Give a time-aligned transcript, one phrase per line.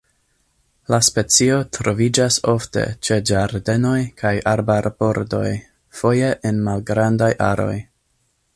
[0.93, 5.53] La specio troviĝas ofte ĉe ĝardenoj kaj arbarbordoj,
[6.01, 7.75] foje en malgrandaj aroj.